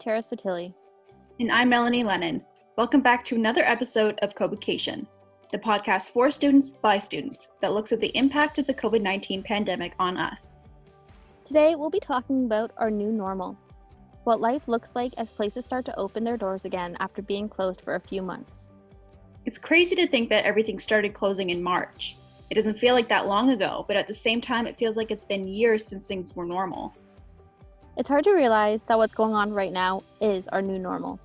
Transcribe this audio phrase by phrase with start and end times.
[0.00, 0.72] Tara Sotili.
[1.40, 2.42] And I'm Melanie Lennon.
[2.78, 5.06] Welcome back to another episode of Covocation,
[5.52, 9.42] the podcast for students by students that looks at the impact of the COVID 19
[9.42, 10.56] pandemic on us.
[11.44, 13.58] Today, we'll be talking about our new normal,
[14.24, 17.82] what life looks like as places start to open their doors again after being closed
[17.82, 18.70] for a few months.
[19.44, 22.16] It's crazy to think that everything started closing in March.
[22.48, 25.10] It doesn't feel like that long ago, but at the same time, it feels like
[25.10, 26.94] it's been years since things were normal.
[27.96, 31.18] It's hard to realize that what's going on right now is our new normal.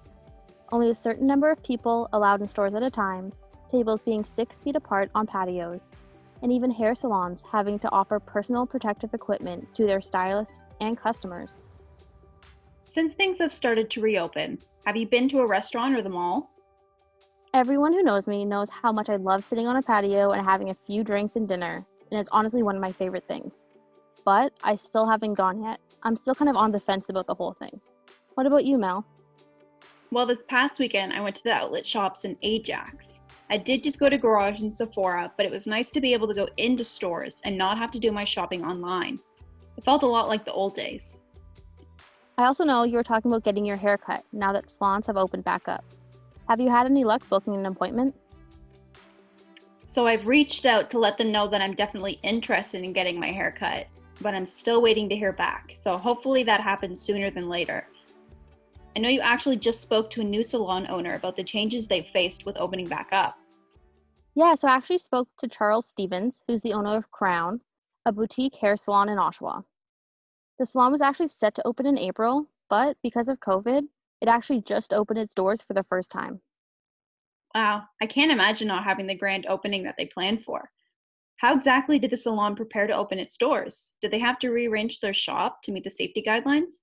[0.72, 3.32] Only a certain number of people allowed in stores at a time,
[3.70, 5.92] tables being six feet apart on patios,
[6.42, 11.62] and even hair salons having to offer personal protective equipment to their stylists and customers.
[12.90, 16.52] Since things have started to reopen, have you been to a restaurant or the mall?
[17.54, 20.72] Everyone who knows me knows how much I love sitting on a patio and having
[20.72, 23.68] a few drinks and dinner, and it's honestly one of my favorite things.
[24.26, 25.80] But I still haven't gone yet.
[26.04, 27.80] I'm still kind of on the fence about the whole thing.
[28.34, 29.06] What about you, Mel?
[30.12, 33.22] Well, this past weekend, I went to the outlet shops in Ajax.
[33.50, 36.28] I did just go to Garage and Sephora, but it was nice to be able
[36.28, 39.20] to go into stores and not have to do my shopping online.
[39.78, 41.20] It felt a lot like the old days.
[42.38, 45.18] I also know you were talking about getting your hair cut now that salons have
[45.18, 45.86] opened back up.
[46.50, 48.16] Have you had any luck booking an appointment?
[49.88, 53.32] So I've reached out to let them know that I'm definitely interested in getting my
[53.32, 53.88] hair cut,
[54.22, 55.74] but I'm still waiting to hear back.
[55.76, 57.88] So hopefully that happens sooner than later.
[58.96, 62.08] I know you actually just spoke to a new salon owner about the changes they've
[62.08, 63.38] faced with opening back up.
[64.36, 67.62] Yeah, so I actually spoke to Charles Stevens, who's the owner of Crown,
[68.06, 69.64] a boutique hair salon in Oshawa.
[70.60, 73.84] The salon was actually set to open in April, but because of COVID,
[74.22, 76.42] it actually just opened its doors for the first time.
[77.54, 80.70] Wow, I can't imagine not having the grand opening that they planned for.
[81.38, 83.96] How exactly did the salon prepare to open its doors?
[84.02, 86.82] Did they have to rearrange their shop to meet the safety guidelines?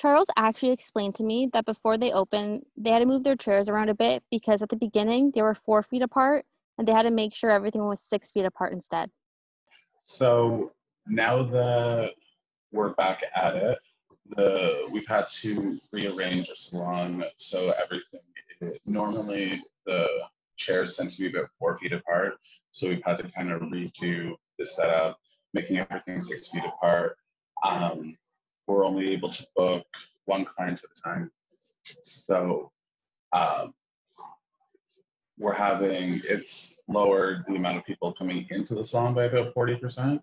[0.00, 3.68] Charles actually explained to me that before they opened, they had to move their chairs
[3.68, 6.44] around a bit because at the beginning they were four feet apart
[6.76, 9.10] and they had to make sure everything was six feet apart instead.
[10.02, 10.72] So
[11.06, 12.12] now that
[12.72, 13.78] we're back at it,
[14.30, 18.20] the we've had to rearrange our salon so everything
[18.86, 20.06] normally the
[20.64, 22.34] chairs tend to be about four feet apart.
[22.70, 25.18] So we've had to kind of redo the setup
[25.54, 27.16] making everything six feet apart.
[27.66, 28.16] Um,
[28.66, 29.84] we're only able to book
[30.24, 31.30] one client at a time.
[32.02, 32.70] So
[33.32, 33.74] um,
[35.38, 40.20] we're having it's lowered the amount of people coming into the salon by about 40%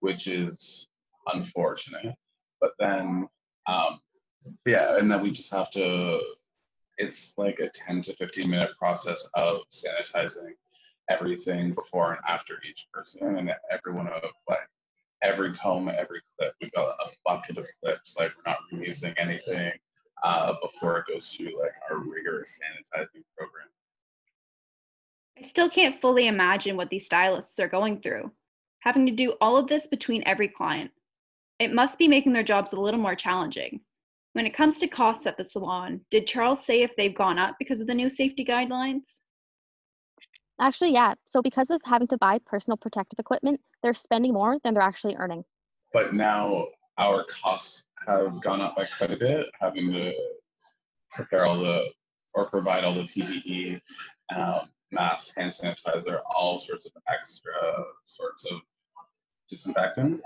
[0.00, 0.88] which is
[1.32, 2.14] unfortunate.
[2.60, 3.28] But then
[3.66, 4.00] um,
[4.66, 6.20] yeah, and then we just have to.
[6.98, 10.52] It's like a 10 to 15 minute process of sanitizing
[11.08, 14.68] everything before and after each person, and every one of like
[15.22, 16.54] every comb, every clip.
[16.60, 18.16] We've got a bucket of clips.
[18.18, 19.72] Like we're not reusing anything
[20.22, 23.68] uh, before it goes through like our rigorous sanitizing program.
[25.38, 28.30] I still can't fully imagine what these stylists are going through,
[28.80, 30.90] having to do all of this between every client.
[31.58, 33.80] It must be making their jobs a little more challenging.
[34.34, 37.56] When it comes to costs at the salon, did Charles say if they've gone up
[37.58, 39.18] because of the new safety guidelines?
[40.60, 41.14] Actually, yeah.
[41.24, 45.16] So, because of having to buy personal protective equipment, they're spending more than they're actually
[45.16, 45.44] earning.
[45.92, 50.12] But now our costs have gone up by quite a bit, having to
[51.12, 51.90] prepare all the
[52.34, 53.80] or provide all the PPE,
[54.34, 57.52] um, masks, hand sanitizer, all sorts of extra
[58.04, 58.60] sorts of
[59.50, 60.22] disinfectant.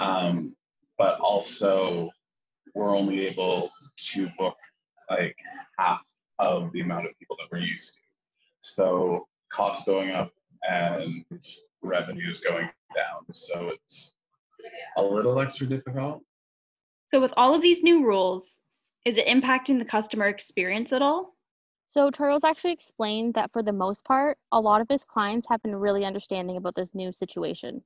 [0.00, 0.56] Um,
[0.98, 2.10] but also
[2.76, 4.56] we're only able to book
[5.08, 5.34] like
[5.78, 6.02] half
[6.38, 8.00] of the amount of people that we're used to.
[8.60, 10.30] So costs going up
[10.68, 11.24] and
[11.82, 13.32] revenues going down.
[13.32, 14.12] So it's
[14.98, 16.22] a little extra difficult.
[17.08, 18.60] So with all of these new rules,
[19.06, 21.34] is it impacting the customer experience at all?
[21.86, 25.62] So Charles actually explained that for the most part, a lot of his clients have
[25.62, 27.82] been really understanding about this new situation.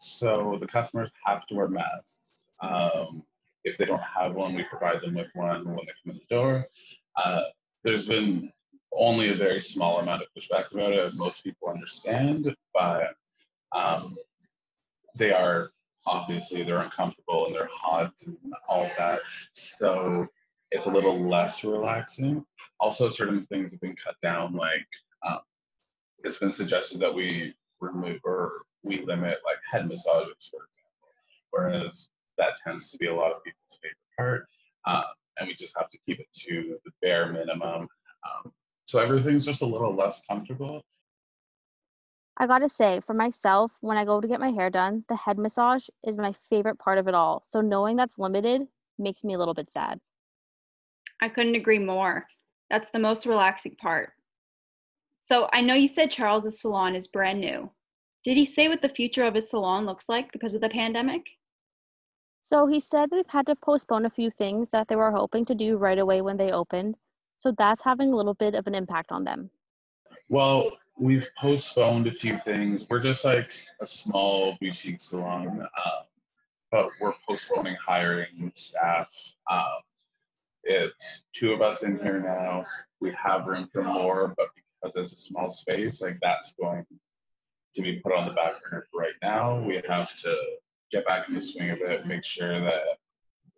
[0.00, 2.16] So the customers have to wear masks.
[2.60, 3.22] Um,
[3.64, 6.34] if they don't have one, we provide them with one when they come in the
[6.34, 6.66] door.
[7.16, 7.42] Uh,
[7.84, 8.52] there's been
[8.92, 11.14] only a very small amount of pushback about it.
[11.14, 13.14] Most people understand, but
[13.72, 14.16] um,
[15.16, 15.68] they are
[16.06, 18.36] obviously they're uncomfortable and they're hot and
[18.68, 19.20] all of that.
[19.52, 20.26] So
[20.70, 22.44] it's a little less relaxing.
[22.78, 24.54] Also, certain things have been cut down.
[24.54, 24.86] Like
[25.26, 25.40] um,
[26.24, 28.50] it's been suggested that we remove or
[28.82, 31.10] we limit like head massages, for example,
[31.50, 34.46] whereas that tends to be a lot of people's favorite part.
[34.86, 35.02] Uh,
[35.38, 37.82] and we just have to keep it to the bare minimum.
[38.26, 38.52] Um,
[38.84, 40.82] so everything's just a little less comfortable.
[42.36, 45.38] I gotta say, for myself, when I go to get my hair done, the head
[45.38, 47.42] massage is my favorite part of it all.
[47.44, 48.62] So knowing that's limited
[48.98, 50.00] makes me a little bit sad.
[51.20, 52.26] I couldn't agree more.
[52.70, 54.12] That's the most relaxing part.
[55.20, 57.70] So I know you said Charles's salon is brand new.
[58.24, 61.26] Did he say what the future of his salon looks like because of the pandemic?
[62.42, 65.54] So he said they've had to postpone a few things that they were hoping to
[65.54, 66.96] do right away when they opened.
[67.36, 69.50] So that's having a little bit of an impact on them.
[70.28, 72.84] Well, we've postponed a few things.
[72.88, 73.50] We're just like
[73.80, 76.02] a small boutique salon, um,
[76.70, 79.08] but we're postponing hiring staff.
[79.50, 79.80] Um,
[80.62, 82.64] it's two of us in here now.
[83.00, 84.46] We have room for more, but
[84.82, 86.84] because it's a small space, like that's going
[87.74, 89.60] to be put on the back burner for right now.
[89.60, 90.36] We have to
[90.90, 92.82] get back in the swing of it, make sure that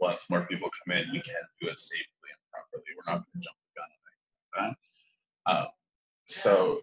[0.01, 2.85] once more people come in, we can do it safely and properly.
[2.97, 4.77] We're not going to jump the gun on anything like
[5.47, 5.53] that.
[5.53, 5.67] Uh,
[6.27, 6.81] so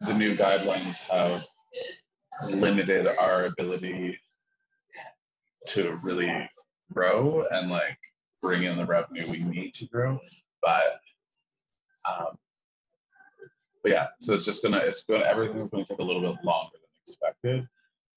[0.00, 1.46] the new guidelines have
[2.50, 4.18] limited our ability
[5.66, 6.48] to really
[6.92, 7.98] grow and like
[8.40, 10.18] bring in the revenue we need to grow.
[10.60, 11.00] But
[12.08, 12.36] um,
[13.82, 16.72] but yeah, so it's just gonna it's gonna everything's gonna take a little bit longer
[16.72, 17.68] than expected,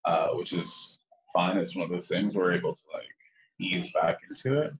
[0.06, 1.00] uh, which is
[1.36, 1.58] fine.
[1.58, 3.04] It's one of those things we're able to like
[3.60, 4.72] ease back into it.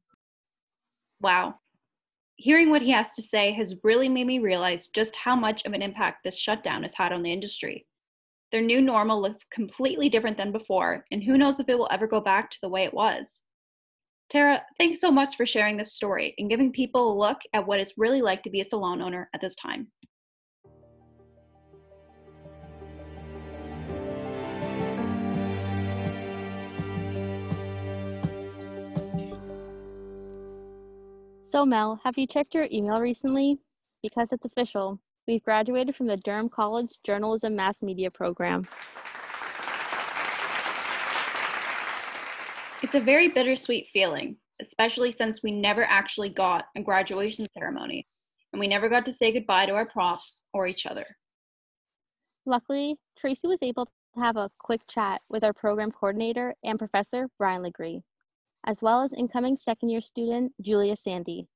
[1.22, 1.56] Wow.
[2.38, 5.74] Hearing what he has to say has really made me realize just how much of
[5.74, 7.86] an impact this shutdown has had on the industry.
[8.52, 12.08] Their new normal looks completely different than before, and who knows if it will ever
[12.08, 13.42] go back to the way it was.
[14.30, 17.80] Tara, thanks so much for sharing this story and giving people a look at what
[17.80, 19.88] it's really like to be a salon owner at this time.
[31.56, 33.60] So, Mel, have you checked your email recently?
[34.04, 35.00] Because it's official.
[35.26, 38.68] We've graduated from the Durham College Journalism Mass Media program.
[42.84, 48.06] It's a very bittersweet feeling, especially since we never actually got a graduation ceremony
[48.52, 51.06] and we never got to say goodbye to our profs or each other.
[52.46, 57.30] Luckily, Tracy was able to have a quick chat with our program coordinator and professor,
[57.40, 58.02] Brian Legree
[58.66, 61.48] as well as incoming second year student Julia Sandy,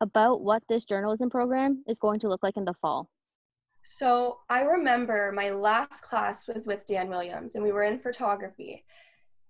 [0.00, 3.08] about what this journalism program is going to look like in the fall.
[3.84, 8.84] So I remember my last class was with Dan Williams, and we were in photography.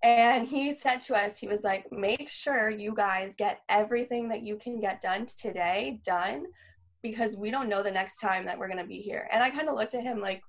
[0.03, 4.43] And he said to us, he was like, make sure you guys get everything that
[4.43, 6.45] you can get done today done
[7.03, 9.27] because we don't know the next time that we're going to be here.
[9.33, 10.43] And I kind of looked at him like,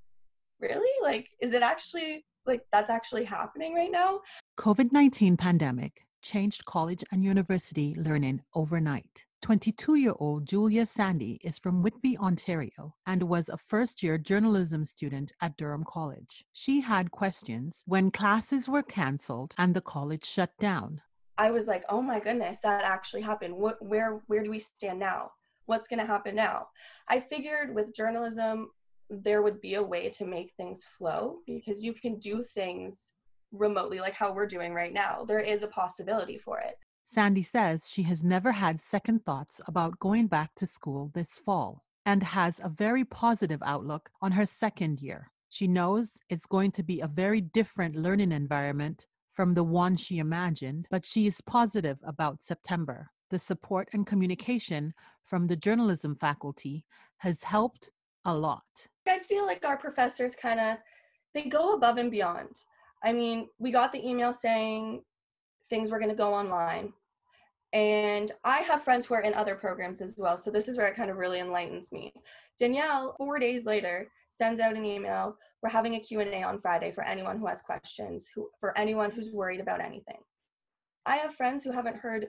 [0.60, 0.92] really?
[1.02, 4.22] Like, is it actually like that's actually happening right now?
[4.60, 9.24] COVID 19 pandemic changed college and university learning overnight.
[9.44, 14.83] 22 year old Julia Sandy is from Whitby, Ontario, and was a first year journalism
[14.83, 16.44] student at Durham College.
[16.51, 21.01] She had questions when classes were cancelled and the college shut down.
[21.38, 23.56] I was like, oh my goodness, that actually happened.
[23.56, 25.31] What, where, where do we stand now?
[25.65, 26.68] What's going to happen now?
[27.07, 28.71] I figured with journalism,
[29.09, 33.13] there would be a way to make things flow because you can do things
[33.51, 35.23] remotely like how we're doing right now.
[35.27, 36.77] There is a possibility for it.
[37.03, 41.83] Sandy says she has never had second thoughts about going back to school this fall
[42.05, 45.31] and has a very positive outlook on her second year.
[45.49, 50.18] She knows it's going to be a very different learning environment from the one she
[50.18, 53.09] imagined, but she is positive about September.
[53.30, 54.94] The support and communication
[55.25, 56.85] from the journalism faculty
[57.18, 57.92] has helped
[58.25, 58.63] a lot.
[59.07, 60.77] I feel like our professors kind of
[61.33, 62.63] they go above and beyond.
[63.04, 65.04] I mean, we got the email saying
[65.69, 66.94] things were going to go online.
[67.73, 70.37] And I have friends who are in other programs as well.
[70.37, 72.13] So this is where it kind of really enlightens me.
[72.57, 75.37] Danielle, four days later, sends out an email.
[75.61, 79.31] We're having a Q&A on Friday for anyone who has questions, who, for anyone who's
[79.31, 80.18] worried about anything.
[81.06, 82.27] I have friends who haven't heard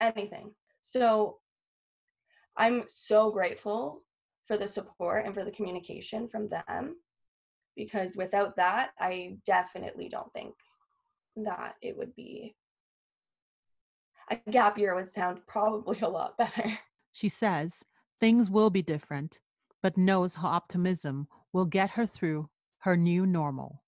[0.00, 0.52] anything.
[0.82, 1.38] So
[2.56, 4.02] I'm so grateful
[4.46, 6.96] for the support and for the communication from them
[7.76, 10.54] because without that, I definitely don't think
[11.36, 12.56] that it would be
[14.30, 16.70] a gap year would sound probably a lot better.
[17.12, 17.82] She says
[18.20, 19.40] things will be different,
[19.82, 23.82] but knows her optimism will get her through her new normal.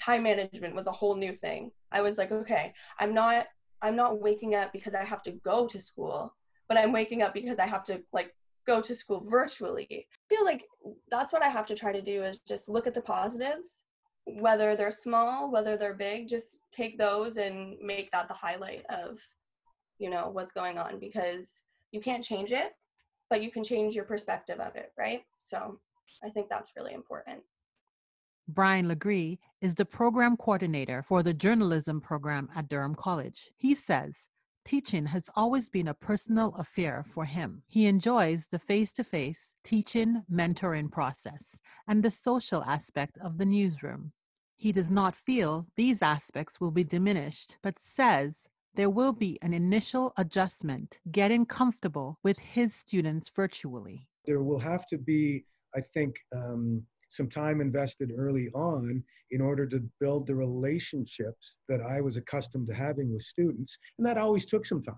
[0.00, 1.70] Time management was a whole new thing.
[1.90, 3.46] I was like, okay, I'm not
[3.82, 6.34] I'm not waking up because I have to go to school,
[6.66, 8.34] but I'm waking up because I have to like
[8.66, 9.86] go to school virtually.
[9.90, 10.64] I feel like
[11.10, 13.84] that's what I have to try to do is just look at the positives,
[14.24, 19.18] whether they're small, whether they're big, just take those and make that the highlight of,
[19.98, 22.72] you know, what's going on because you can't change it,
[23.30, 25.22] but you can change your perspective of it, right?
[25.38, 25.78] So
[26.24, 27.42] I think that's really important.
[28.48, 33.50] Brian Legree is the program coordinator for the journalism program at Durham College.
[33.56, 34.28] He says
[34.64, 37.62] Teaching has always been a personal affair for him.
[37.66, 43.46] He enjoys the face to face teaching, mentoring process and the social aspect of the
[43.46, 44.12] newsroom.
[44.56, 49.52] He does not feel these aspects will be diminished, but says there will be an
[49.52, 54.08] initial adjustment, getting comfortable with his students virtually.
[54.24, 59.66] There will have to be, I think, um, some time invested early on in order
[59.66, 63.76] to build the relationships that I was accustomed to having with students.
[63.98, 64.96] And that always took some time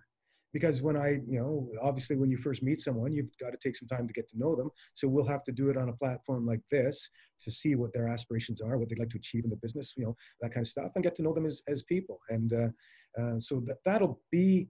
[0.53, 3.75] because when I, you know, obviously when you first meet someone, you've got to take
[3.75, 4.71] some time to get to know them.
[4.95, 7.11] So we'll have to do it on a platform like this
[7.43, 10.05] to see what their aspirations are, what they'd like to achieve in the business, you
[10.05, 12.21] know, that kind of stuff, and get to know them as, as people.
[12.29, 12.69] And uh,
[13.21, 14.69] uh, so that, that'll be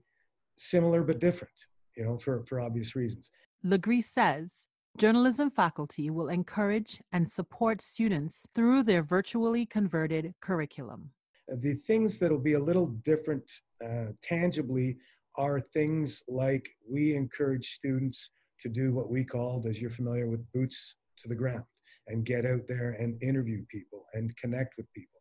[0.57, 1.53] similar but different,
[1.95, 3.29] you know, for, for obvious reasons.
[3.63, 4.65] Legree says
[4.97, 11.11] journalism faculty will encourage and support students through their virtually converted curriculum.
[11.47, 13.51] The things that'll be a little different
[13.83, 14.97] uh, tangibly
[15.37, 18.29] are things like we encourage students
[18.61, 21.63] to do what we called, as you're familiar with, boots to the ground
[22.07, 25.19] and get out there and interview people and connect with people.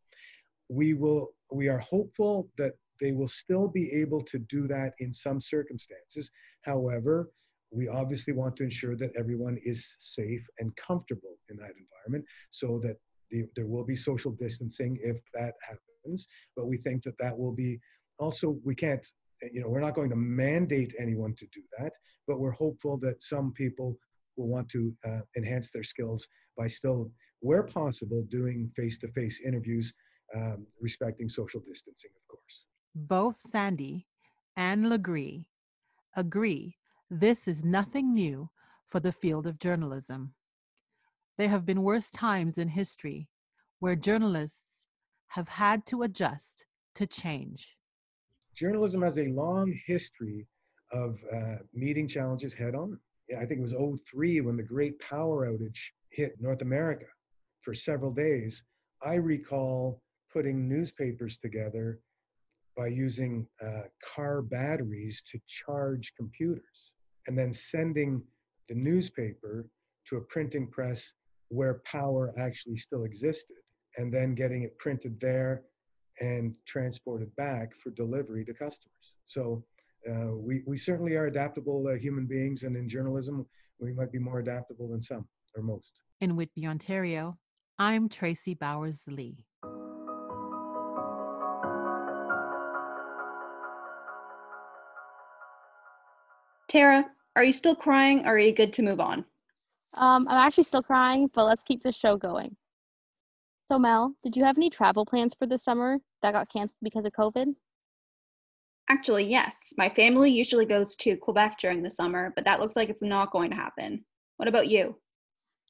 [0.68, 5.12] We will, we are hopeful that they will still be able to do that in
[5.12, 6.30] some circumstances.
[6.62, 7.30] However,
[7.70, 12.78] we obviously want to ensure that everyone is safe and comfortable in that environment so
[12.82, 12.96] that
[13.30, 16.26] the, there will be social distancing if that happens.
[16.56, 17.80] But we think that that will be
[18.18, 19.06] also, we can't
[19.52, 21.92] you know, we're not going to mandate anyone to do that,
[22.26, 23.98] but we're hopeful that some people
[24.36, 29.92] will want to uh, enhance their skills by still, where possible, doing face-to-face interviews,
[30.34, 32.66] um, respecting social distancing, of course.
[32.94, 34.06] Both Sandy
[34.56, 35.46] and Legree
[36.16, 36.76] agree
[37.20, 38.50] this is nothing new
[38.88, 40.34] for the field of journalism.
[41.38, 43.28] There have been worse times in history
[43.80, 44.86] where journalists
[45.28, 47.76] have had to adjust to change
[48.54, 50.46] journalism has a long history
[50.92, 52.98] of uh, meeting challenges head on.
[53.36, 55.80] I think it was 03 when the great power outage
[56.10, 57.06] hit North America
[57.62, 58.62] for several days.
[59.04, 60.00] I recall
[60.32, 62.00] putting newspapers together
[62.76, 63.82] by using uh,
[64.14, 66.92] car batteries to charge computers
[67.26, 68.22] and then sending
[68.68, 69.66] the newspaper
[70.08, 71.12] to a printing press
[71.48, 73.56] where power actually still existed
[73.96, 75.62] and then getting it printed there
[76.20, 79.14] and transported back for delivery to customers.
[79.26, 79.64] So
[80.08, 83.46] uh, we, we certainly are adaptable uh, human beings, and in journalism,
[83.78, 85.26] we might be more adaptable than some
[85.56, 85.92] or most.
[86.20, 87.38] In Whitby, Ontario,
[87.78, 89.38] I'm Tracy Bowers Lee.
[96.68, 97.04] Tara,
[97.36, 99.24] are you still crying or are you good to move on?
[99.94, 102.56] Um, I'm actually still crying, but let's keep this show going.
[103.64, 107.04] So, Mel, did you have any travel plans for this summer that got canceled because
[107.04, 107.54] of COVID?
[108.90, 109.72] Actually, yes.
[109.78, 113.30] My family usually goes to Quebec during the summer, but that looks like it's not
[113.30, 114.04] going to happen.
[114.36, 114.96] What about you?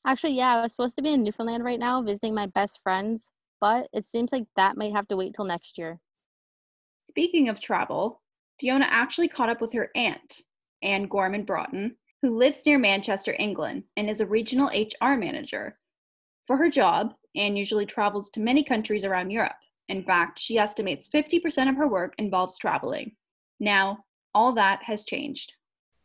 [0.06, 3.30] Actually, yeah, I was supposed to be in Newfoundland right now visiting my best friends,
[3.60, 6.00] but it seems like that might have to wait till next year.
[7.00, 8.22] Speaking of travel,
[8.60, 10.42] Fiona actually caught up with her aunt,
[10.84, 15.78] Anne Gorman Broughton, who lives near Manchester, England, and is a regional HR manager.
[16.46, 19.56] For her job, Anne usually travels to many countries around Europe.
[19.88, 23.16] In fact, she estimates 50% of her work involves traveling.
[23.58, 25.54] Now, all that has changed.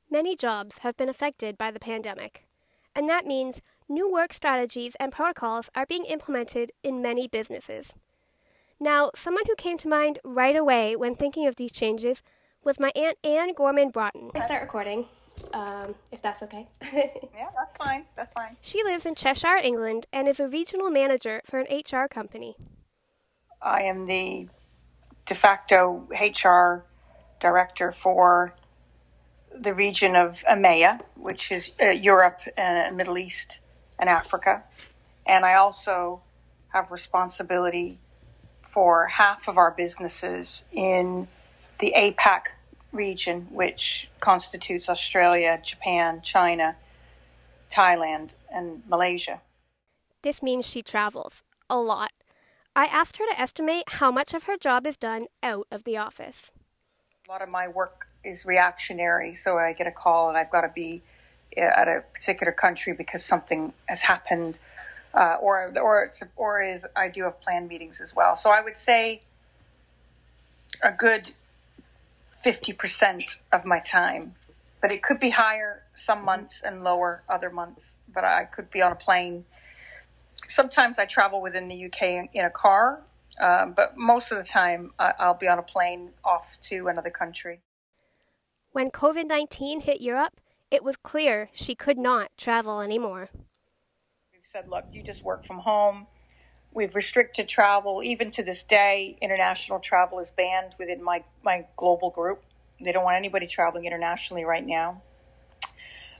[0.09, 2.47] Many jobs have been affected by the pandemic,
[2.95, 7.93] and that means new work strategies and protocols are being implemented in many businesses.
[8.79, 12.23] Now, someone who came to mind right away when thinking of these changes
[12.63, 14.31] was my Aunt Anne Gorman Broughton.
[14.35, 15.05] I start recording
[15.53, 16.67] um, if that's okay.
[16.93, 18.05] yeah, that's fine.
[18.15, 18.57] That's fine.
[18.61, 22.55] She lives in Cheshire, England, and is a regional manager for an HR company.
[23.61, 24.47] I am the
[25.25, 26.85] de facto HR
[27.39, 28.55] director for
[29.57, 33.59] the region of EMEA, which is uh, Europe and Middle East
[33.97, 34.63] and Africa.
[35.25, 36.21] And I also
[36.69, 37.99] have responsibility
[38.61, 41.27] for half of our businesses in
[41.79, 42.47] the APAC
[42.91, 46.75] region, which constitutes Australia, Japan, China,
[47.71, 49.41] Thailand, and Malaysia.
[50.21, 52.11] This means she travels a lot.
[52.75, 55.97] I asked her to estimate how much of her job is done out of the
[55.97, 56.51] office.
[57.27, 60.61] A lot of my work is reactionary, so I get a call and I've got
[60.61, 61.01] to be
[61.57, 64.59] uh, at a particular country because something has happened,
[65.13, 68.35] uh, or or or is I do have planned meetings as well.
[68.35, 69.21] So I would say
[70.83, 71.33] a good
[72.45, 74.35] 50% of my time.
[74.81, 77.97] But it could be higher some months and lower other months.
[78.13, 79.45] But I could be on a plane.
[80.47, 83.03] Sometimes I travel within the UK in a car,
[83.41, 87.59] um, but most of the time I'll be on a plane off to another country.
[88.71, 90.39] When COVID 19 hit Europe,
[90.71, 93.29] it was clear she could not travel anymore.
[94.31, 96.07] We've said, look, you just work from home.
[96.73, 98.01] We've restricted travel.
[98.03, 102.43] Even to this day, international travel is banned within my, my global group.
[102.79, 105.01] They don't want anybody traveling internationally right now.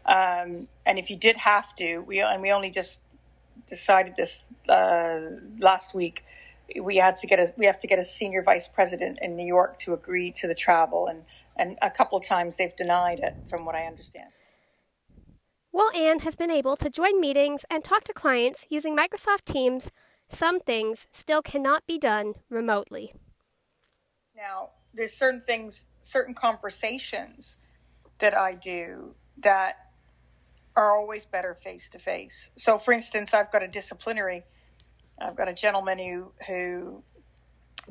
[0.06, 3.00] Um, and if you did have to, we and we only just
[3.68, 5.20] decided this uh,
[5.60, 6.24] last week.
[6.80, 9.46] We had to get a we have to get a senior vice president in New
[9.46, 11.24] York to agree to the travel, and
[11.56, 14.30] and a couple of times they've denied it, from what I understand.
[15.72, 19.92] Well, Anne has been able to join meetings and talk to clients using Microsoft Teams,
[20.30, 23.14] some things still cannot be done remotely.
[24.36, 27.58] Now, there's certain things, certain conversations
[28.20, 29.76] that I do that
[30.76, 32.52] are always better face to face.
[32.58, 34.44] So, for instance, I've got a disciplinary.
[35.22, 37.04] I've got a gentleman who who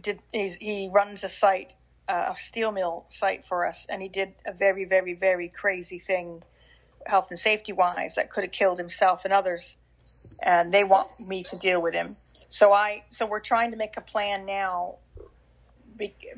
[0.01, 1.75] did he runs a site,
[2.09, 5.99] uh, a steel mill site for us, and he did a very, very, very crazy
[5.99, 6.43] thing,
[7.07, 9.77] health and safety wise, that could have killed himself and others.
[10.43, 12.17] And they want me to deal with him.
[12.51, 14.97] So I so we're trying to make a plan now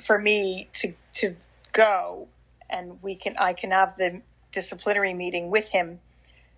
[0.00, 1.36] for me to to
[1.72, 2.28] go
[2.68, 6.00] and we can I can have the disciplinary meeting with him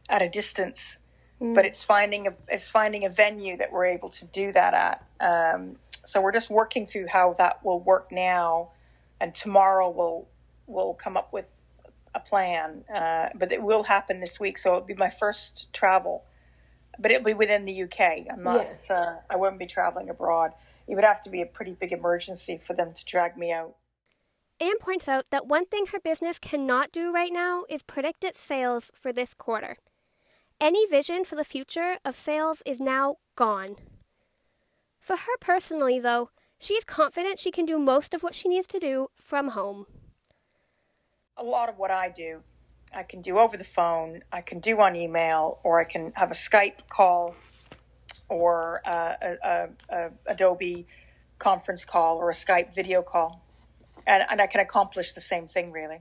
[0.08, 0.96] at a distance
[1.40, 1.54] mm.
[1.54, 5.04] but it's finding a it's finding a venue that we're able to do that at.
[5.20, 8.70] Um, so we're just working through how that will work now
[9.20, 10.26] and tomorrow we'll
[10.66, 11.46] we'll come up with
[12.14, 12.84] a plan.
[12.94, 14.58] Uh, but it will happen this week.
[14.58, 16.24] So it'll be my first travel
[16.98, 18.96] but it'll be within the uk i'm not yeah.
[18.96, 20.52] uh, i won't be traveling abroad
[20.86, 23.76] it would have to be a pretty big emergency for them to drag me out.
[24.60, 28.40] Anne points out that one thing her business cannot do right now is predict its
[28.40, 29.78] sales for this quarter.
[30.60, 33.76] Any vision for the future of sales is now gone.
[35.00, 38.78] For her personally, though, she's confident she can do most of what she needs to
[38.78, 39.86] do from home.
[41.36, 42.42] A lot of what I do,
[42.94, 46.30] I can do over the phone, I can do on email, or I can have
[46.30, 47.34] a Skype call
[48.28, 50.86] or uh, a, a, a, Adobe
[51.38, 53.44] conference call or a Skype video call.
[54.06, 55.98] And, and I can accomplish the same thing, really.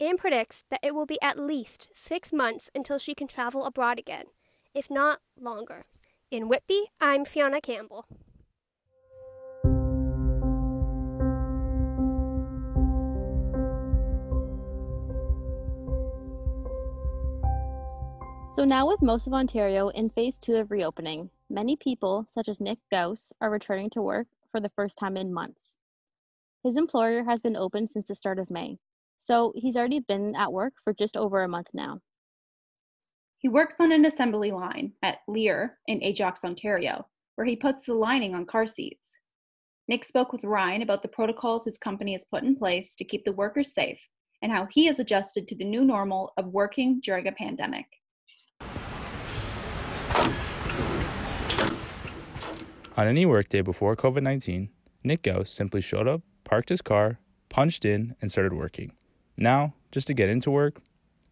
[0.00, 3.98] Anne predicts that it will be at least six months until she can travel abroad
[3.98, 4.26] again,
[4.74, 5.84] if not longer.
[6.30, 8.06] In Whitby, I'm Fiona Campbell.
[18.54, 22.60] So now with most of Ontario in phase two of reopening, many people, such as
[22.60, 25.76] Nick Gauss, are returning to work for the first time in months.
[26.62, 28.78] His employer has been open since the start of May,
[29.16, 31.98] so he's already been at work for just over a month now.
[33.38, 37.94] He works on an assembly line at Lear in Ajax, Ontario, where he puts the
[37.94, 39.18] lining on car seats.
[39.88, 43.24] Nick spoke with Ryan about the protocols his company has put in place to keep
[43.24, 43.98] the workers safe
[44.42, 47.86] and how he has adjusted to the new normal of working during a pandemic.
[52.96, 54.68] On any workday before COVID 19,
[55.02, 58.92] Nick Gauss simply showed up, parked his car, punched in, and started working.
[59.36, 60.80] Now, just to get into work,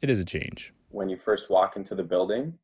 [0.01, 0.75] it is a change.
[0.89, 2.55] When you first walk into the building,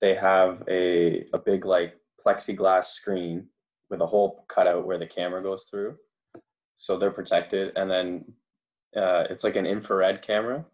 [0.00, 3.46] they have a, a big, like, plexiglass screen
[3.90, 5.96] with a hole cut out where the camera goes through.
[6.76, 7.76] So they're protected.
[7.76, 8.24] And then
[8.96, 10.64] uh, it's like an infrared camera.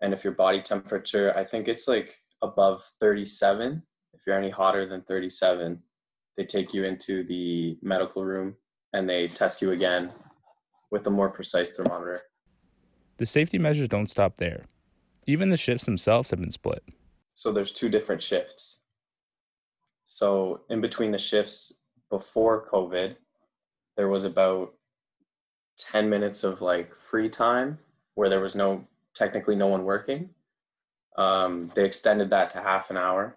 [0.00, 3.82] And if your body temperature, I think it's like above 37,
[4.14, 5.82] if you're any hotter than 37,
[6.40, 8.56] they take you into the medical room
[8.94, 10.10] and they test you again
[10.90, 12.22] with a more precise thermometer.
[13.18, 14.64] The safety measures don't stop there.
[15.26, 16.82] Even the shifts themselves have been split.
[17.34, 18.80] So there's two different shifts.
[20.06, 21.74] So in between the shifts
[22.08, 23.16] before COVID,
[23.98, 24.72] there was about
[25.76, 27.78] 10 minutes of like free time
[28.14, 30.30] where there was no technically no one working.
[31.18, 33.36] Um, they extended that to half an hour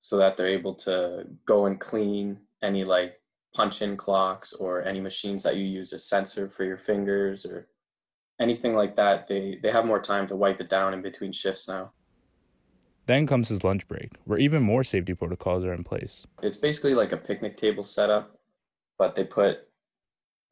[0.00, 3.20] so that they're able to go and clean any like
[3.54, 7.68] punch in clocks or any machines that you use as sensor for your fingers or
[8.40, 9.26] anything like that.
[9.28, 11.92] They they have more time to wipe it down in between shifts now.
[13.06, 16.26] Then comes his lunch break where even more safety protocols are in place.
[16.42, 18.38] It's basically like a picnic table setup
[18.98, 19.60] but they put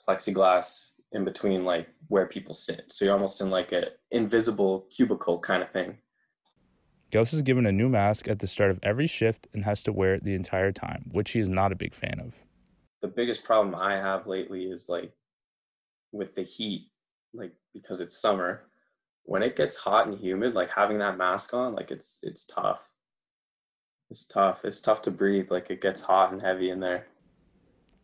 [0.09, 2.85] plexiglass in between like where people sit.
[2.89, 5.99] So you're almost in like a invisible cubicle kind of thing
[7.17, 9.91] Gauss is given a new mask at the start of every shift and has to
[9.91, 12.35] wear it the entire time, which he is not a big fan of.
[13.01, 15.15] The biggest problem I have lately is like
[16.13, 16.91] with the heat,
[17.33, 18.65] like because it's summer,
[19.23, 22.83] when it gets hot and humid, like having that mask on, like it's it's tough.
[24.11, 24.59] It's tough.
[24.63, 25.51] It's tough to breathe.
[25.51, 27.07] Like it gets hot and heavy in there.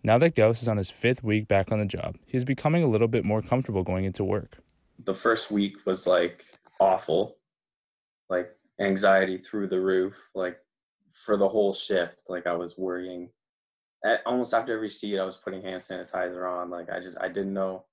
[0.02, 2.88] Now that Gauss is on his fifth week back on the job, he's becoming a
[2.88, 4.56] little bit more comfortable going into work.
[5.04, 6.46] the first week was like
[6.80, 7.36] awful,
[8.30, 10.58] like anxiety through the roof, like
[11.12, 12.22] for the whole shift.
[12.28, 13.30] Like I was worrying.
[14.04, 16.70] At, almost after every seat, I was putting hand sanitizer on.
[16.70, 17.84] Like I just I didn't know.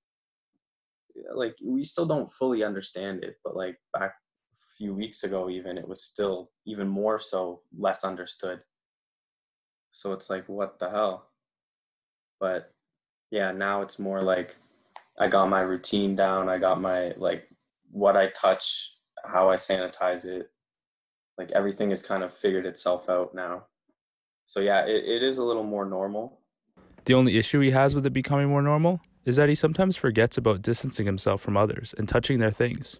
[1.33, 5.77] Like we still don't fully understand it, but like back a few weeks ago, even
[5.77, 8.61] it was still even more so less understood.
[9.91, 11.29] So it's like what the hell.
[12.39, 12.71] But
[13.31, 14.55] yeah, now it's more like
[15.19, 16.47] I got my routine down.
[16.47, 17.47] I got my like
[17.91, 20.49] what I touch, how I sanitize it.
[21.39, 23.63] Like everything has kind of figured itself out now.
[24.45, 26.41] So yeah, it, it is a little more normal.
[27.05, 30.37] The only issue he has with it becoming more normal is that he sometimes forgets
[30.37, 32.99] about distancing himself from others and touching their things.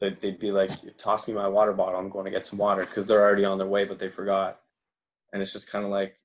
[0.00, 2.00] They'd, they'd be like, toss me my water bottle.
[2.00, 4.60] I'm going to get some water because they're already on their way, but they forgot.
[5.34, 6.18] And it's just kind of like,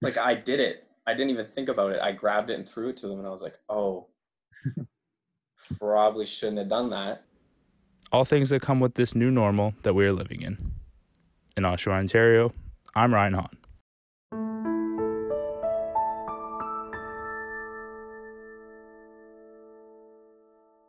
[0.00, 0.86] like I did it.
[1.06, 2.00] I didn't even think about it.
[2.00, 4.06] I grabbed it and threw it to them, and I was like, oh,
[5.78, 7.25] probably shouldn't have done that.
[8.12, 10.74] All things that come with this new normal that we are living in.
[11.56, 12.52] In Oshawa, Ontario,
[12.94, 13.58] I'm Ryan Hahn.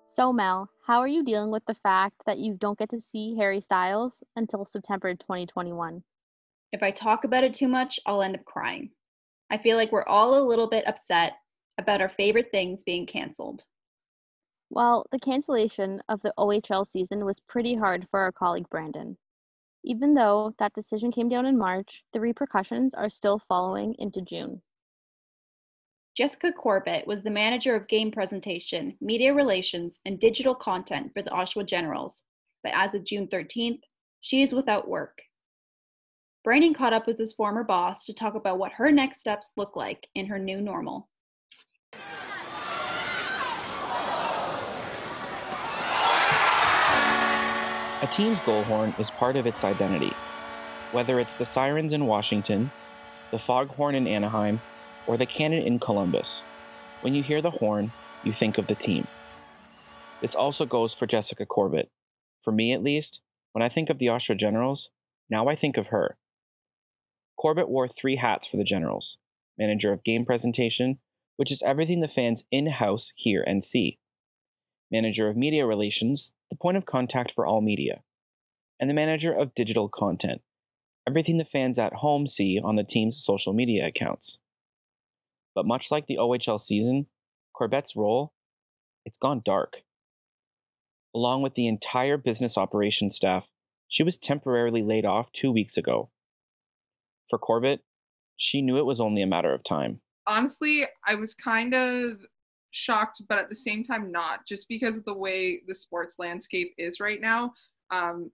[0.05, 3.35] So, Mel, how are you dealing with the fact that you don't get to see
[3.35, 6.03] Harry Styles until September 2021?
[6.71, 8.91] If I talk about it too much, I'll end up crying.
[9.49, 11.33] I feel like we're all a little bit upset
[11.77, 13.63] about our favorite things being canceled.
[14.69, 19.17] Well, the cancellation of the OHL season was pretty hard for our colleague Brandon.
[19.83, 24.61] Even though that decision came down in March, the repercussions are still following into June.
[26.17, 31.29] Jessica Corbett was the manager of game presentation, media relations, and digital content for the
[31.29, 32.23] Oshawa Generals,
[32.63, 33.81] but as of June 13th,
[34.21, 35.21] she is without work.
[36.43, 39.75] Brandon caught up with his former boss to talk about what her next steps look
[39.75, 41.07] like in her new normal.
[47.99, 50.13] A team's goal horn is part of its identity.
[50.91, 52.69] Whether it's the sirens in Washington,
[53.31, 54.61] the foghorn in Anaheim,
[55.07, 56.43] or the cannon in Columbus,
[57.01, 57.91] when you hear the horn,
[58.23, 59.07] you think of the team.
[60.21, 61.89] This also goes for Jessica Corbett.
[62.39, 63.21] For me, at least,
[63.53, 64.91] when I think of the Oshawa Generals,
[65.27, 66.17] now I think of her.
[67.35, 69.17] Corbett wore three hats for the Generals
[69.57, 70.99] manager of game presentation,
[71.37, 73.97] which is everything the fans in house hear and see,
[74.91, 78.03] manager of media relations, the point of contact for all media,
[78.79, 80.41] and the manager of digital content,
[81.07, 84.39] everything the fans at home see on the team's social media accounts.
[85.55, 87.07] But much like the OHL season,
[87.53, 88.33] Corbett's role,
[89.05, 89.81] it's gone dark.
[91.15, 93.49] Along with the entire business operations staff,
[93.87, 96.11] she was temporarily laid off two weeks ago.
[97.29, 97.81] For Corbett,
[98.35, 100.01] she knew it was only a matter of time.
[100.27, 102.19] Honestly, I was kind of
[102.77, 106.73] shocked, but at the same time not, just because of the way the sports landscape
[106.77, 107.53] is right now.
[107.91, 108.31] Um,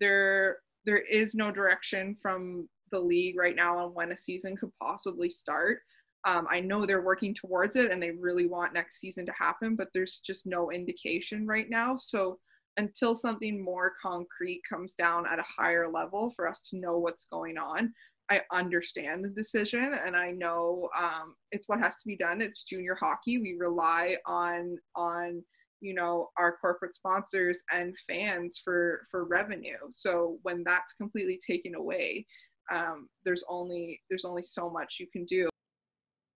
[0.00, 4.70] there, there is no direction from the league right now on when a season could
[4.80, 5.80] possibly start.
[6.26, 9.76] Um, I know they're working towards it and they really want next season to happen,
[9.76, 11.96] but there's just no indication right now.
[11.96, 12.38] So
[12.76, 17.26] until something more concrete comes down at a higher level for us to know what's
[17.32, 17.92] going on,
[18.30, 22.40] I understand the decision and I know um, it's what has to be done.
[22.40, 23.38] It's junior hockey.
[23.38, 25.42] We rely on on
[25.80, 29.78] you know our corporate sponsors and fans for for revenue.
[29.90, 32.26] So when that's completely taken away,
[32.72, 35.48] um, there's only there's only so much you can do.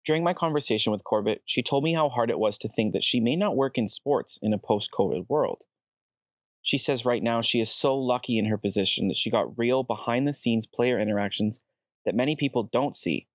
[0.06, 3.04] During my conversation with Corbett, she told me how hard it was to think that
[3.04, 5.64] she may not work in sports in a post COVID world.
[6.62, 9.84] She says right now she is so lucky in her position that she got real
[9.84, 11.62] behind the scenes player interactions
[12.08, 13.28] that many people don't see.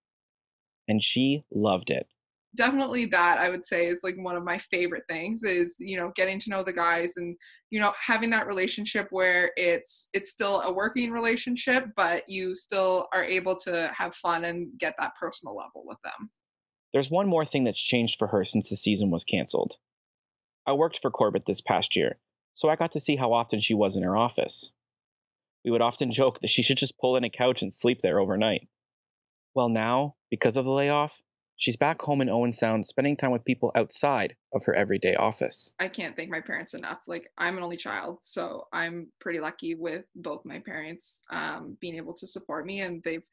[0.88, 2.06] And she loved it.
[2.56, 6.11] Definitely that I would say is like one of my favorite things is, you know,
[6.16, 7.37] getting to know the guys and,
[7.70, 13.08] you know, having that relationship where it's it's still a working relationship, but you still
[13.14, 16.30] are able to have fun and get that personal level with them.
[16.92, 19.76] There's one more thing that's changed for her since the season was canceled.
[20.66, 22.18] I worked for Corbett this past year,
[22.54, 24.72] so I got to see how often she was in her office.
[25.64, 28.18] We would often joke that she should just pull in a couch and sleep there
[28.18, 28.68] overnight.
[29.55, 31.20] Well, now, because of the layoff,
[31.57, 35.72] she's back home in Owen Sound spending time with people outside of her everyday office.
[35.79, 37.01] I can't thank my parents enough.
[37.07, 41.96] Like, I'm an only child, so I'm pretty lucky with both my parents um, being
[41.96, 43.25] able to support me, and they've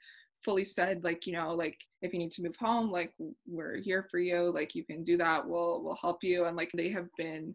[0.44, 3.14] fully said like you know like if you need to move home like
[3.46, 6.72] we're here for you like you can do that we'll we'll help you and like
[6.74, 7.54] they have been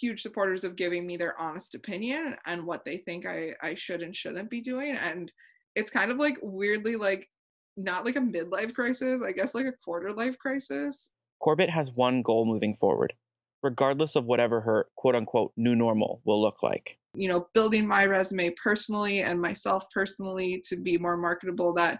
[0.00, 4.02] huge supporters of giving me their honest opinion and what they think I, I should
[4.02, 4.96] and shouldn't be doing.
[4.96, 5.30] And
[5.74, 7.28] it's kind of like weirdly like
[7.76, 11.12] not like a midlife crisis, I guess like a quarter life crisis.
[11.40, 13.14] Corbett has one goal moving forward
[13.62, 16.98] regardless of whatever her quote unquote new normal will look like.
[17.14, 21.98] You know, building my resume personally and myself personally to be more marketable that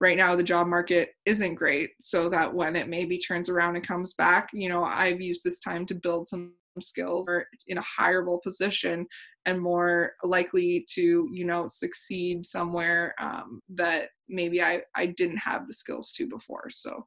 [0.00, 3.86] right now the job market isn't great so that when it maybe turns around and
[3.86, 7.82] comes back you know i've used this time to build some skills or in a
[7.82, 9.06] hireable position
[9.46, 15.66] and more likely to you know succeed somewhere um, that maybe I, I didn't have
[15.66, 16.70] the skills to before.
[16.70, 17.04] So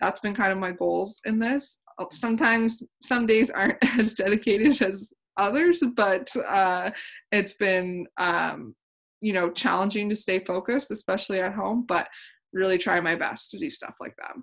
[0.00, 1.80] that's been kind of my goals in this.
[1.98, 6.90] Uh, sometimes some days aren't as dedicated as others but uh,
[7.32, 8.74] it's been um,
[9.20, 12.08] you know challenging to stay focused especially at home but
[12.52, 14.34] really try my best to do stuff like that.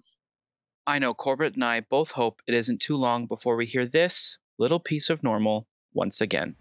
[0.86, 4.38] I know Corbett and I both hope it isn't too long before we hear this
[4.58, 6.56] little piece of normal once again.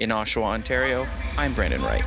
[0.00, 2.04] In Oshawa, Ontario, I'm Brandon Wright.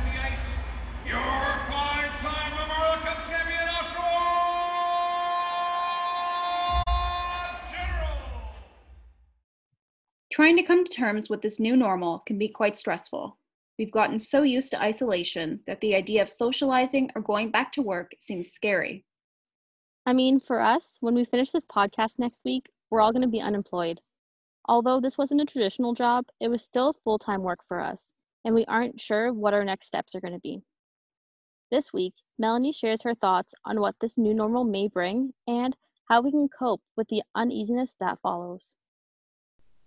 [10.32, 13.36] Trying to come to terms with this new normal can be quite stressful.
[13.78, 17.82] We've gotten so used to isolation that the idea of socializing or going back to
[17.82, 19.04] work seems scary.
[20.06, 23.28] I mean, for us, when we finish this podcast next week, we're all going to
[23.28, 24.00] be unemployed.
[24.66, 28.12] Although this wasn't a traditional job, it was still full time work for us,
[28.44, 30.62] and we aren't sure what our next steps are going to be.
[31.70, 35.76] This week, Melanie shares her thoughts on what this new normal may bring and
[36.08, 38.74] how we can cope with the uneasiness that follows.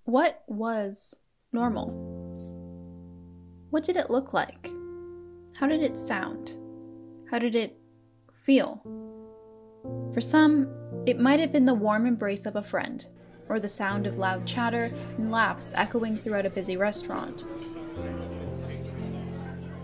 [0.05, 1.15] What was
[1.51, 1.89] normal?
[3.69, 4.71] What did it look like?
[5.55, 6.57] How did it sound?
[7.29, 7.77] How did it
[8.33, 8.81] feel?
[10.13, 10.69] For some,
[11.05, 13.05] it might have been the warm embrace of a friend,
[13.49, 17.45] or the sound of loud chatter and laughs echoing throughout a busy restaurant.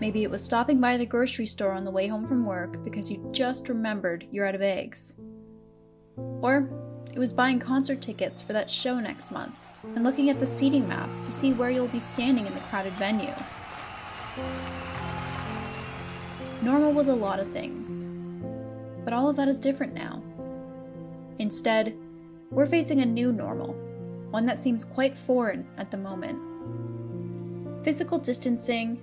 [0.00, 3.10] Maybe it was stopping by the grocery store on the way home from work because
[3.10, 5.14] you just remembered you're out of eggs.
[6.16, 6.70] Or
[7.12, 9.56] it was buying concert tickets for that show next month
[9.94, 12.94] and looking at the seating map to see where you'll be standing in the crowded
[12.94, 13.34] venue.
[16.62, 18.08] Normal was a lot of things,
[19.04, 20.22] but all of that is different now.
[21.38, 21.96] Instead,
[22.50, 23.74] we're facing a new normal,
[24.30, 26.38] one that seems quite foreign at the moment.
[27.84, 29.00] Physical distancing,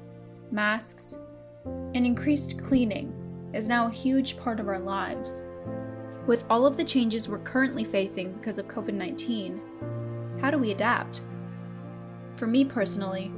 [0.52, 1.18] masks,
[1.66, 3.14] and increased cleaning
[3.54, 5.46] is now a huge part of our lives.
[6.26, 10.72] With all of the changes we're currently facing because of COVID 19, how do we
[10.72, 11.22] adapt?
[12.36, 13.32] For me personally,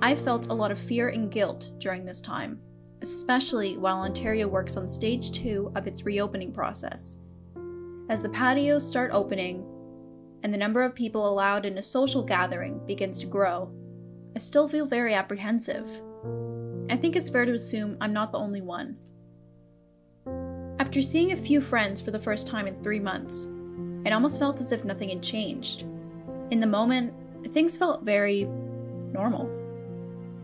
[0.00, 2.60] I felt a lot of fear and guilt during this time,
[3.02, 7.18] especially while Ontario works on stage two of its reopening process.
[8.08, 9.66] As the patios start opening
[10.44, 13.72] and the number of people allowed in a social gathering begins to grow,
[14.36, 15.88] I still feel very apprehensive.
[16.88, 18.96] I think it's fair to assume I'm not the only one.
[20.78, 23.48] After seeing a few friends for the first time in three months,
[24.04, 25.82] it almost felt as if nothing had changed.
[26.52, 27.12] In the moment,
[27.48, 28.44] things felt very
[29.12, 29.50] normal.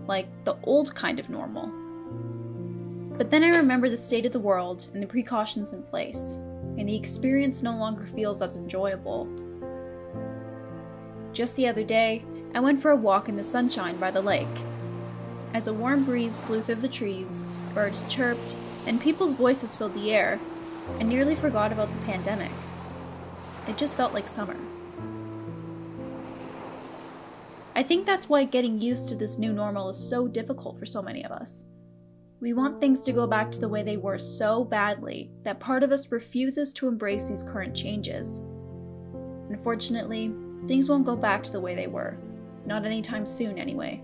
[0.08, 1.70] Like the old kind of normal.
[3.16, 6.36] But then I remember the state of the world and the precautions in place,
[6.78, 9.28] and the experience no longer feels as enjoyable.
[11.32, 14.62] Just the other day, I went for a walk in the sunshine by the lake.
[15.54, 18.56] As a warm breeze blew through the trees, birds chirped,
[18.86, 20.40] and people's voices filled the air,
[20.98, 22.50] I nearly forgot about the pandemic.
[23.68, 24.56] It just felt like summer.
[27.74, 31.00] I think that's why getting used to this new normal is so difficult for so
[31.00, 31.66] many of us.
[32.42, 35.84] We want things to go back to the way they were so badly that part
[35.84, 38.42] of us refuses to embrace these current changes.
[39.48, 40.34] Unfortunately,
[40.66, 42.18] things won't go back to the way they were.
[42.66, 44.02] Not anytime soon, anyway.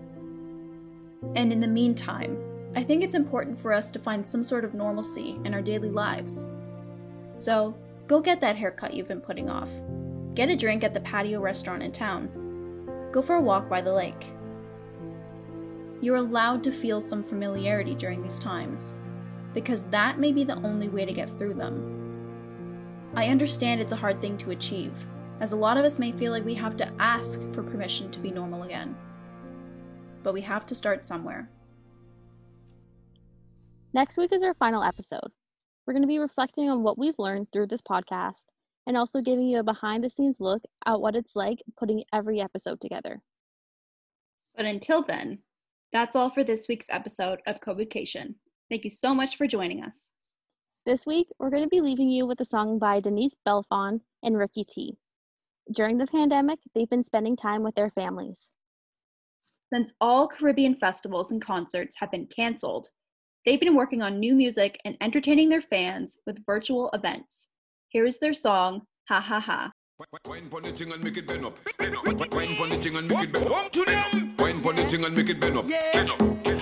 [1.35, 2.41] And in the meantime,
[2.77, 5.91] I think it's important for us to find some sort of normalcy in our daily
[5.91, 6.47] lives.
[7.33, 9.73] So, go get that haircut you've been putting off.
[10.33, 12.29] Get a drink at the patio restaurant in town.
[13.11, 14.31] Go for a walk by the lake.
[16.01, 18.95] You're allowed to feel some familiarity during these times,
[19.53, 21.95] because that may be the only way to get through them.
[23.15, 25.07] I understand it's a hard thing to achieve,
[25.39, 28.19] as a lot of us may feel like we have to ask for permission to
[28.19, 28.95] be normal again.
[30.23, 31.49] But we have to start somewhere.
[33.93, 35.31] Next week is our final episode.
[35.85, 38.45] We're going to be reflecting on what we've learned through this podcast
[38.85, 42.39] and also giving you a behind the scenes look at what it's like putting every
[42.39, 43.21] episode together.
[44.55, 45.39] But until then,
[45.91, 48.35] that's all for this week's episode of Covidcation.
[48.69, 50.11] Thank you so much for joining us.
[50.85, 54.37] This week, we're going to be leaving you with a song by Denise Belfon and
[54.37, 54.97] Ricky T.
[55.71, 58.51] During the pandemic, they've been spending time with their families.
[59.73, 62.89] Since all Caribbean festivals and concerts have been canceled,
[63.47, 67.47] they've been working on new music and entertaining their fans with virtual events.
[67.87, 69.71] Here is their song, Ha Ha Ha.
[70.27, 70.49] Wine.
[72.31, 72.55] Wine
[74.59, 75.65] them on the thing and make it bend up.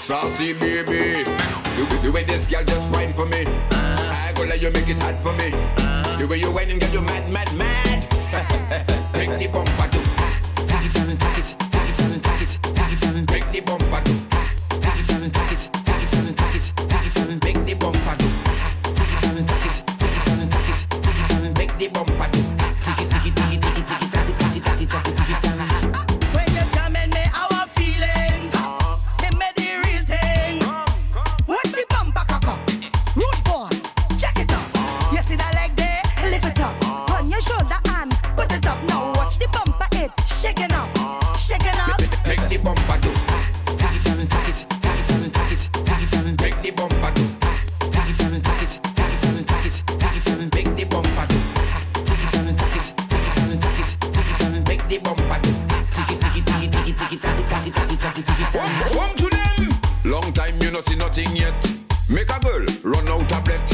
[0.02, 3.46] Saucy baby, the, the way this girl just whine for me.
[3.46, 4.30] Uh-huh.
[4.30, 5.52] I go let you make it hot for me.
[6.20, 8.08] The way you whine and get you mad, mad, mad.
[8.14, 9.10] Uh-huh.
[9.14, 10.07] make the bumper do
[62.10, 63.68] Make a girl run out a blet.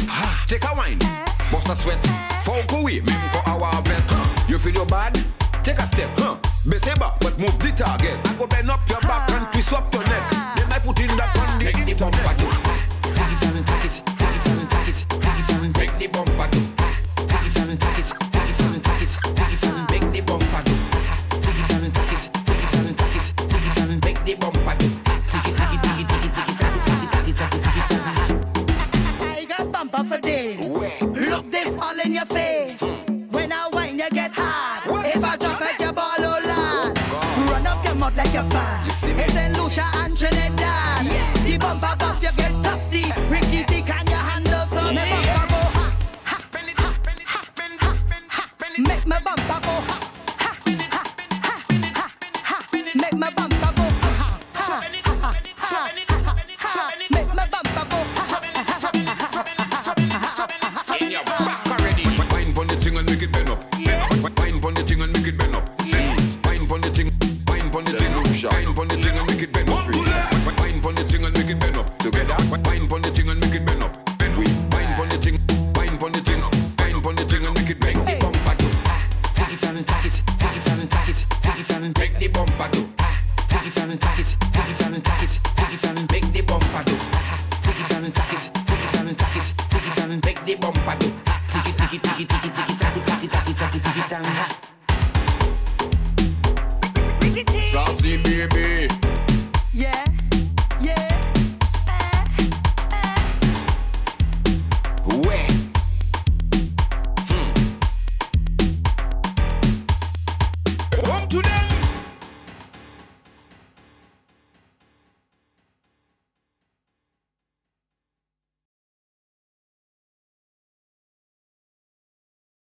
[0.47, 0.97] Take a wine,
[1.51, 2.03] bust a sweat.
[2.43, 4.03] Fuck away, go a awa vet.
[4.49, 5.13] You feel your bad?
[5.63, 6.37] Take a step, huh?
[6.65, 8.17] Beseba, but move the target.
[8.27, 10.02] I go bend up your back and twist up your